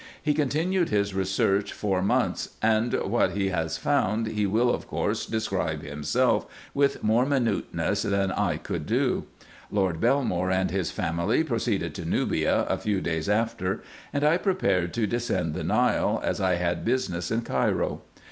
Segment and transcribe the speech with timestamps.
[0.19, 5.27] He continued his research four months; and what he has found he will of course
[5.27, 9.25] describe himself with more minuteness than I could do.
[9.69, 14.37] Lord Belmore and his family pro ceeded to Nubia a few days after; and I
[14.37, 18.01] prepared to descend the Nile, as I had business in Cairo.